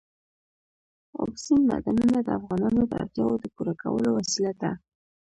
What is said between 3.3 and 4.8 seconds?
د پوره کولو وسیله ده.